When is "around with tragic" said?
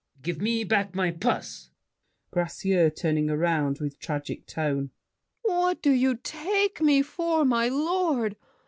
3.29-4.47